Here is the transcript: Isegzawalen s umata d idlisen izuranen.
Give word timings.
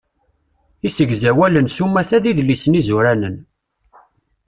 Isegzawalen 0.87 1.67
s 1.69 1.77
umata 1.85 2.17
d 2.23 2.25
idlisen 2.31 2.77
izuranen. 2.79 3.37